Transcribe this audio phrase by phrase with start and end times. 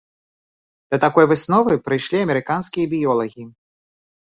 [0.95, 3.49] Да такой высновы прыйшлі амерыканскія біёлагі.